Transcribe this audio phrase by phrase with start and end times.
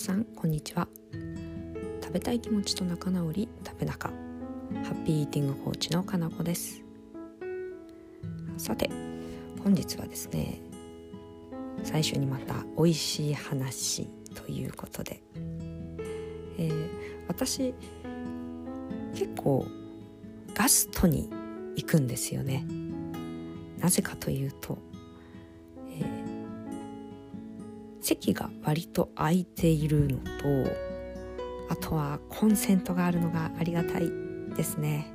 [0.00, 0.88] さんこんにちは。
[2.02, 4.08] 食べたい気持ちと仲直り食べ仲。
[4.08, 4.14] ハ
[4.92, 6.80] ッピーイーティングコーチのかなこです。
[8.56, 8.88] さて
[9.62, 10.62] 本日はですね
[11.82, 15.22] 最初にまた美味しい話ということで、
[16.56, 16.88] えー、
[17.28, 17.74] 私
[19.12, 19.66] 結構
[20.54, 21.28] ガストに
[21.76, 22.64] 行くんですよね。
[23.78, 24.78] なぜかというと
[28.20, 30.70] 席が割と空いているのと
[31.70, 34.12] あとはコンセントがあるのがありがたい
[34.56, 35.10] ですね。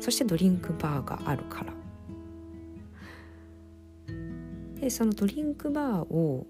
[0.00, 1.72] そしてドリンクバーがあるから。
[4.80, 6.46] でそのドリンクバーを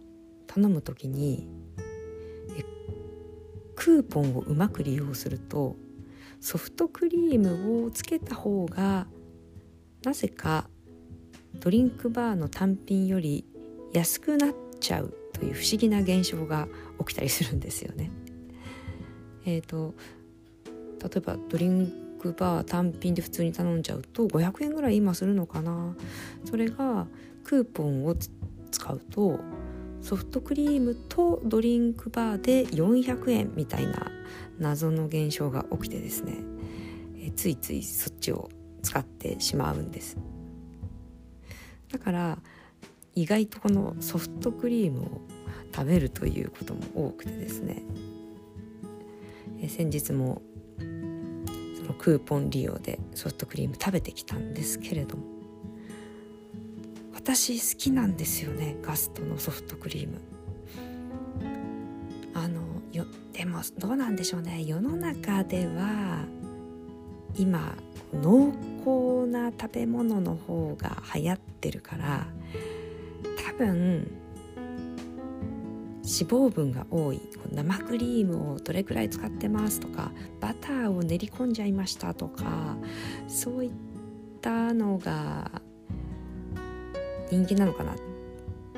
[0.49, 1.47] 頼む時に
[3.77, 5.77] クーポンをうまく利用すると
[6.41, 9.07] ソフトクリームをつけた方が
[10.02, 10.69] なぜか
[11.61, 13.45] ドリンクバーの単品より
[13.93, 15.23] 安くなっちゃう。
[15.35, 16.66] という不思議な現象が
[17.01, 18.10] 起きたりするんですよね。
[19.45, 19.95] えーと、
[21.02, 25.95] 例えばドリンクバー単品で普通に頼んじゃうと500円ぐらい今するのかな。
[26.45, 27.07] それが
[27.43, 28.16] クーポンを
[28.71, 29.40] 使うと
[30.01, 34.10] ソフトクリームとドリンクバーで400円みたいな
[34.59, 36.38] 謎の現象が起きてですね、
[37.18, 38.51] えついついそっちを
[38.82, 40.16] 使ってしまうんです。
[41.90, 42.38] だから
[43.15, 45.20] 意外とこのソフトクリームを
[45.74, 47.82] 食べるということも多くてですね。
[49.60, 50.43] え先日も
[50.79, 55.34] そのクーポン利用でソフトクリーム食べてきたんですけれども。
[57.15, 60.21] 私好きなんですよねガストのソフトクリーム。
[62.34, 62.60] あの
[62.93, 64.62] よでもどうなんでしょうね。
[64.65, 66.25] 世の中では
[67.37, 67.75] 今
[68.12, 72.26] 濃厚な食べ物の方が流行ってるから
[73.59, 74.10] 分
[76.05, 77.21] 脂肪分が多い
[77.53, 82.77] 生クリームをどれくらい使ってますとかバターを練り込んじゃいましたとか
[83.27, 83.71] そういっ
[84.43, 85.51] たのが
[87.31, 87.97] 人気なのかな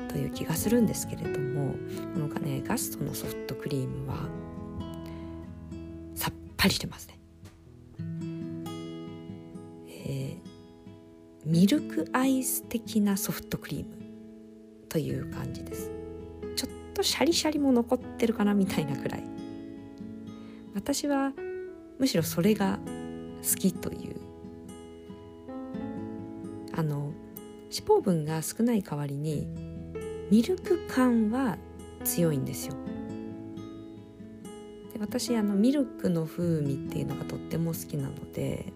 [0.07, 1.73] という気がするんですけれども
[2.13, 4.15] このねガストのソフトクリームは
[6.15, 7.19] さっぱりしてますね。
[9.89, 10.37] えー、
[11.45, 13.96] ミルクアイス的なソフトクリーム
[14.97, 15.91] という感じです。
[16.55, 19.23] ちょっとシャリシャリも残ってるかなみたいなくらい。
[20.73, 21.33] 私は
[21.99, 22.79] むしろそれが
[23.47, 24.15] 好きという。
[26.73, 27.13] あの
[27.65, 29.47] 脂肪分が少ない代わりに
[30.31, 31.59] ミルク感は
[32.03, 32.73] 強いんですよ。
[34.93, 38.73] で私あのミルクの風味っていうのがとっても好きなので、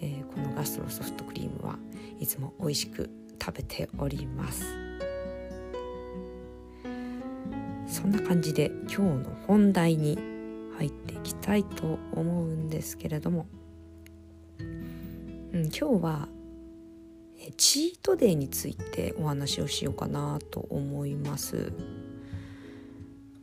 [0.00, 1.78] えー、このガストロソフトクリームは
[2.20, 4.85] いつも美味しく食べております。
[8.06, 10.16] そんな感じで今日の本題に
[10.78, 13.48] 入っていきたいと思うんですけれども、
[14.60, 16.28] うん、今日は
[17.56, 21.72] チートデイについてお話をしようかなと思います。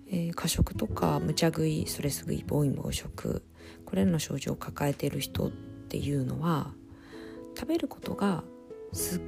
[0.08, 3.44] えー、過食とか無茶食いストレス食い暴飲暴食
[3.84, 5.52] これらの症状を抱えている人っ
[5.90, 6.72] ていうのは
[7.60, 8.46] 食べることが
[8.94, 9.22] すっ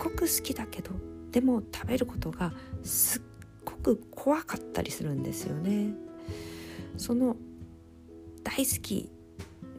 [0.00, 0.90] ごく好きだけど
[1.30, 2.52] でも食べることが
[2.82, 3.22] すっ
[3.82, 5.94] く怖かったりするんですよね。
[6.96, 7.36] その
[8.44, 9.10] 大好き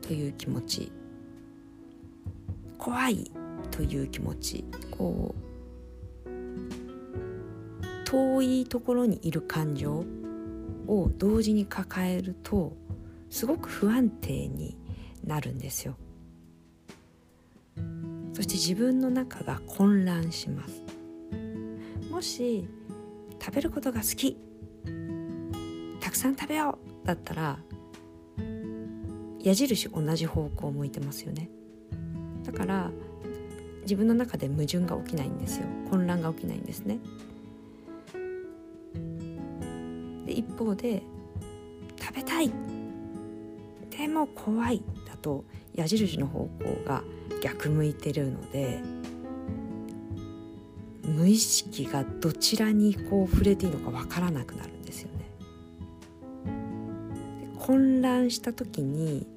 [0.01, 0.91] という気持ち
[2.77, 3.31] 怖い
[3.69, 5.51] という気持ちこう
[8.05, 10.03] 遠いところにいる感情
[10.87, 12.73] を同時に抱えると
[13.29, 14.75] すごく不安定に
[15.23, 15.95] なるんですよ。
[18.33, 20.81] そして自分の中が混乱します。
[22.09, 22.67] もし
[23.43, 24.37] 食べることが好き。
[25.99, 27.59] たくさん食べようだったら
[29.39, 31.49] 矢印同じ方向を向いてますよね。
[32.43, 32.91] だから
[33.81, 35.65] 自分の中で矛盾が起きないんですよ。
[35.89, 36.99] 混乱が起きないんですね。
[40.27, 41.01] で一方で
[41.99, 42.51] 食べたい。
[43.89, 44.83] でも怖い。
[45.07, 47.03] だと矢印の方向が
[47.41, 48.83] 逆向いてるので
[51.11, 55.25] 無意識がどちらにこう触れていいのかわからなくなるんですよね。
[57.59, 59.27] 混乱した時に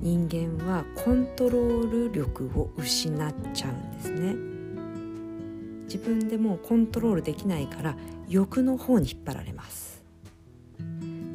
[0.00, 4.34] 人間はコントロール力を失っちゃうんですね。
[5.84, 7.96] 自分でもうコントロールできないから
[8.28, 10.02] 欲の方に引っ張られます。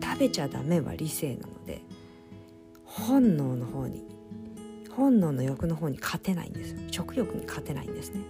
[0.01, 1.81] 食べちゃダメは理性なので
[2.85, 4.03] 本能の方に
[4.91, 8.21] 本能の欲の方に勝てないんです食欲に勝てないんですね。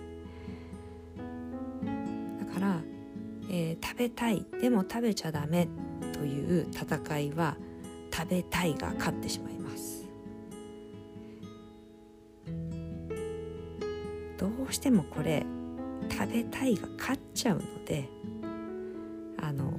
[3.56, 5.68] えー、食べたいでも食べちゃダメ
[6.12, 7.56] という戦いは
[8.12, 10.10] 食べたいが勝ってしまいます。
[14.40, 15.46] どうしてもこれ
[16.12, 18.10] 食べたいが勝っちゃうので
[19.40, 19.78] あの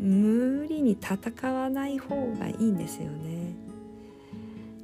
[0.00, 3.54] 無理に戦わない方がいいんですよね。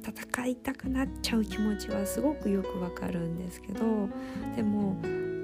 [0.01, 4.07] 戦いたくなっちゃう気持ちはすごくよくわかるんですけど
[4.55, 4.95] でも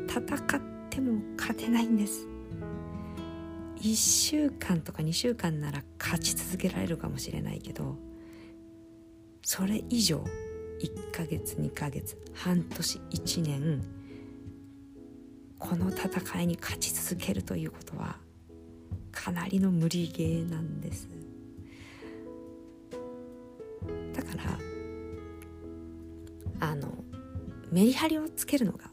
[0.07, 0.21] 戦
[0.57, 2.27] っても勝てないんです。
[3.77, 7.97] 1週間とか2週間なら勝ち続けられるかもしれないけど
[9.41, 10.23] それ以上
[10.79, 13.83] 1ヶ月2ヶ月半年1年
[15.59, 18.15] この戦いに勝ち続けるということは
[19.11, 21.09] かなりの無理ゲーなんです。
[24.13, 24.59] だから
[26.69, 27.03] あの
[27.69, 28.92] メリハリをつけるのが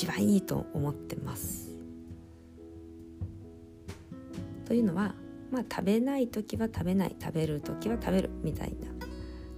[0.00, 1.76] 一番いいと思ってます
[4.64, 5.14] というのは
[5.50, 9.06] まあ食べない時は食べない食べる時は食べるみたいな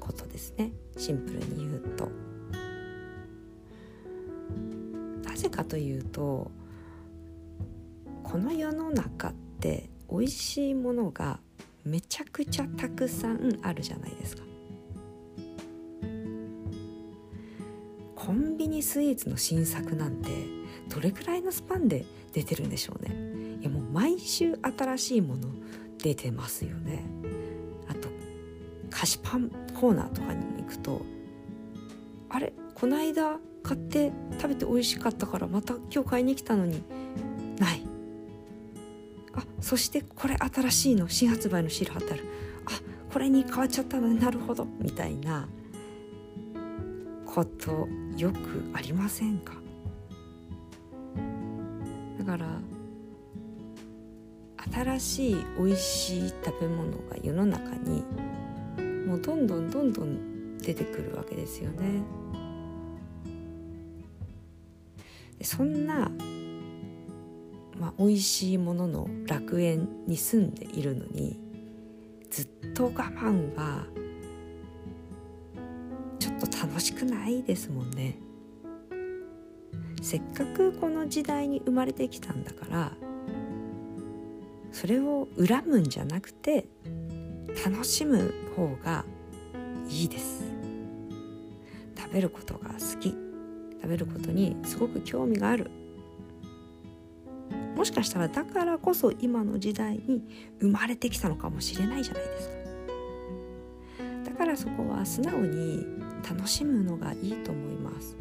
[0.00, 2.11] ことですねシンプルに言うと。
[5.23, 6.50] なぜかというと
[8.25, 11.39] この世の中って美味しいものが
[11.85, 14.43] めちゃくちゃたくさんあるじゃないですか。
[18.82, 20.31] スイーツの新作なんて
[20.88, 23.58] どれくらいのスパンで出てるんでしょうね。
[23.61, 25.49] いやもう毎週新しいもの
[26.02, 27.05] 出てますよね。
[27.88, 28.08] あと
[28.90, 31.02] 菓子パンコーナーとかにも行くと
[32.29, 36.82] あれこの間買って食べて美味しかったからまた今日買いに来たのに
[37.58, 37.87] ない。
[39.34, 42.25] あそしてこれ新しいの新発売のシール貼ってある。
[42.67, 45.49] あこれに変わっちゃったのねなるほどみたいな。
[47.34, 47.88] こと
[48.19, 48.38] よく
[48.75, 49.55] ありませんか？
[52.19, 52.46] だから
[54.70, 58.05] 新しい美味しい食べ物が世の中に
[59.06, 62.02] もうどんどんどんどん出てくるわけですよね。
[65.38, 66.11] でそんな、
[67.81, 71.40] まあ、美味しいものの楽園に住んでいるのに
[72.31, 73.87] ずっと我慢は
[76.82, 78.19] しくないですもんね。
[80.02, 82.93] せっかくこの時代に生まれてきたんだから
[84.73, 86.67] それを恨むんじゃなくて
[87.64, 89.05] 楽しむ方が
[89.88, 90.43] いいです。
[91.96, 93.11] 食べることが好き。
[93.81, 95.70] 食べることにすごく興味がある。
[97.76, 100.23] もしかしたらだからこそ今の時代に
[100.61, 102.55] 生まれてきたのかもしれないじゃないですか。
[104.31, 108.16] だからそこは素直に楽しむのがいいと思います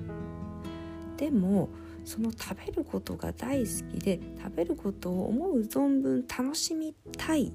[1.17, 1.69] でも
[2.03, 7.53] その食べることが大好きで食べることを思う存分楽しみたい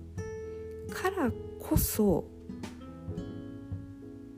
[0.93, 2.25] からこそ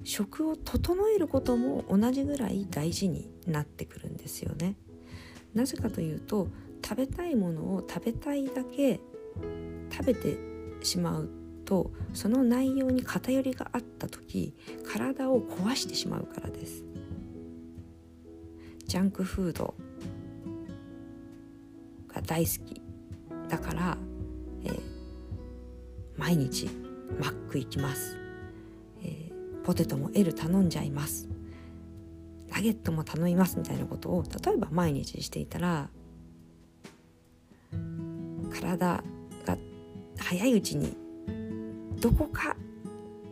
[0.02, 4.76] 食を整えることも同じぐらい大事になってくるんですよね。
[5.54, 6.48] なぜかというと
[6.82, 9.00] 食べたいものを食べたいだけ
[9.90, 10.38] 食べて
[10.82, 11.28] しまう
[11.68, 14.54] とその内容に偏りがあった時
[14.90, 16.82] 体を壊してしまうからです。
[18.86, 19.74] ジャンクフード
[22.08, 22.80] が大好き。
[23.50, 23.98] だから、
[24.64, 24.80] えー、
[26.16, 26.70] 毎日
[27.20, 28.16] マック行きます、
[29.02, 31.28] えー、ポテトも L 頼んじゃいます。
[32.48, 35.90] ナゲットも頼みますみたいなことを例えば毎日していたら
[38.50, 39.02] 体
[39.44, 39.58] が
[40.18, 41.07] 早いうちに
[42.00, 42.56] どこか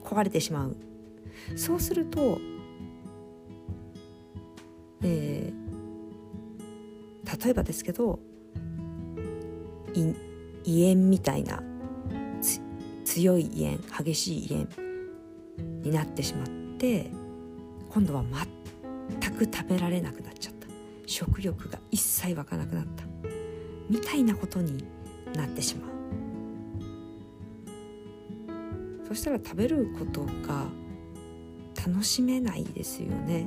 [0.05, 0.77] 壊れてしまう。
[1.57, 2.39] そうすると、
[5.03, 8.19] えー、例えばですけど
[9.95, 11.63] 胃炎みたいな
[13.05, 14.67] 強い胃炎激しい胃炎
[15.83, 16.47] になってしまっ
[16.79, 17.11] て
[17.89, 18.25] 今度は
[19.11, 20.67] 全く食べられなくなっちゃった。
[21.07, 23.05] 食欲が一切湧かなくなった。
[23.89, 24.85] みたいなことに
[25.35, 25.96] なってしまう。
[29.07, 30.67] そしたら食べることが
[31.87, 33.47] 楽しめないですよね。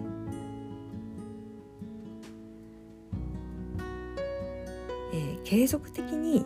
[5.11, 6.45] えー、継続的に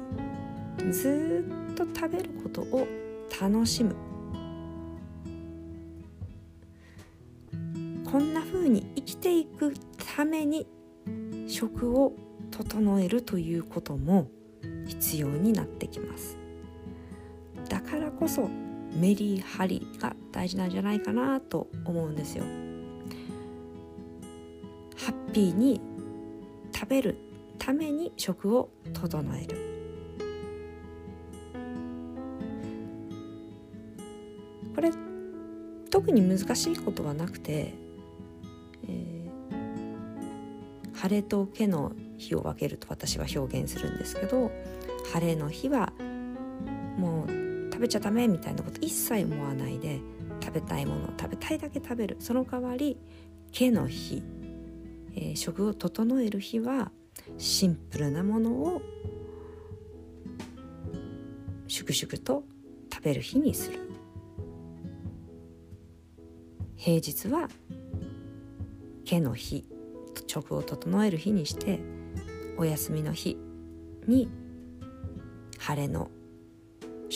[0.92, 2.88] ずっと食べることを
[3.40, 3.96] 楽しむ。
[8.10, 9.74] こんな風に生きていく
[10.16, 10.68] ために
[11.48, 12.14] 食を
[12.50, 14.28] 整えるということも
[14.88, 16.38] 必要になってきます。
[17.70, 18.50] だからこそ
[18.96, 22.44] メリハリが大事なんじゃないかなと思うんですよ。
[24.96, 25.82] ハッピーに
[26.74, 27.18] 食べる
[27.58, 29.58] ために食を整える。
[34.76, 34.92] これ
[35.90, 37.74] 特に難しいことはなくて、
[38.88, 44.52] えー、晴れと毛の日を分けると私は表現するんですけど
[45.14, 45.94] 晴れの日は
[47.84, 50.00] べちゃダメみたいなこと一切思わないで
[50.42, 52.18] 食べたいものを食べたいだけ食べる。
[52.20, 52.98] その代わり
[53.52, 54.24] 毛の日、
[55.16, 56.92] えー、食を整える日は
[57.38, 58.82] シンプルなものを
[61.68, 62.44] 粛々と
[62.92, 63.80] 食べる日にする。
[66.76, 67.50] 平日は
[69.06, 69.66] 毛の日
[70.28, 71.80] 食を整える日にして
[72.58, 73.38] お休みの日
[74.08, 74.30] に
[75.60, 76.10] 晴れの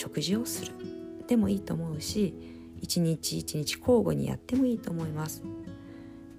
[0.07, 0.71] 食事をする。
[1.27, 2.33] でもいいと思うし
[2.79, 5.43] 一日一日交互にやってもいいと思います。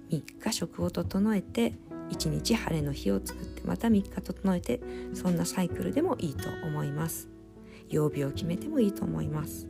[0.09, 1.73] 3日食を整えて
[2.09, 4.81] 1日晴れの日を作ってまた3日整えて
[5.13, 7.29] そんなサイクルでもいいと思います。
[7.89, 9.67] 曜日を決めてもいいと思います。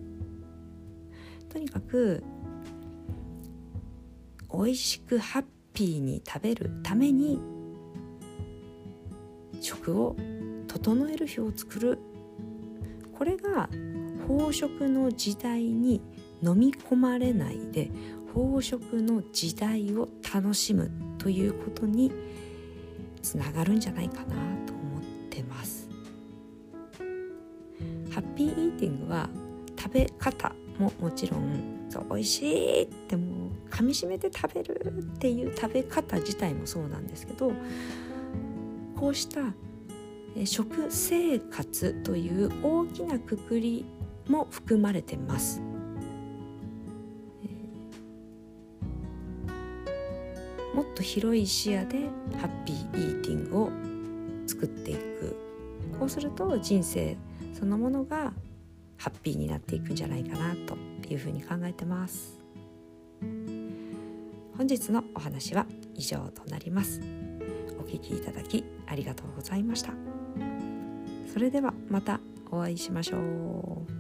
[1.49, 2.23] とにかく
[4.53, 7.41] 美味しくハッピーに食べるために
[9.59, 10.15] 食を
[10.67, 11.99] 整える日を作る。
[13.19, 13.67] これが
[14.29, 16.01] 飽食の時代に
[16.43, 17.89] 飲み込まれないで
[18.35, 22.11] 飽食の時代を楽しむということに
[23.23, 25.89] つながるんじゃないかなと思ってます。
[28.11, 29.29] ハッピーイーティングは
[29.77, 37.51] 食べ方ももちろんそう美味しいってもう噛みしめて食べるっていう食べ方自体もそうなんですけど
[38.95, 39.41] こうした
[40.45, 43.85] 食生活という大きなくくり
[44.29, 45.61] も含まれてます。
[50.73, 52.07] もっと広い視野で
[52.37, 53.69] ハッピーイーティングを
[54.47, 55.35] 作っていく。
[55.99, 57.17] こうすると人生
[57.53, 58.31] そのものが
[58.97, 60.77] ハッピーになっていくんじゃないかなと
[61.09, 62.39] いうふうに考えてます。
[64.57, 67.01] 本日のお話は以上となります。
[67.79, 69.93] お聞きいただきありがとうございました。
[71.33, 72.19] それではまた
[72.51, 73.98] お会いしましょう。